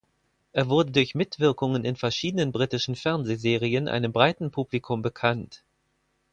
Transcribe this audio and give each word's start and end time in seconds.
Er 0.51 0.67
wurde 0.67 0.89
durch 0.93 1.13
Mitwirkungen 1.13 1.85
in 1.85 1.95
verschiedenen 1.95 2.51
britischen 2.51 2.95
Fernsehserien 2.95 3.87
einem 3.87 4.11
breiten 4.11 4.49
Publikum 4.49 5.03
bekannt. 5.03 5.61